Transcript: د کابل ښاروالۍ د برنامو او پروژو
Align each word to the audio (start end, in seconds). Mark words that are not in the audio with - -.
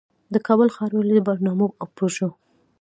د 0.33 0.35
کابل 0.47 0.67
ښاروالۍ 0.75 1.13
د 1.17 1.21
برنامو 1.27 1.67
او 1.81 1.87
پروژو 1.95 2.29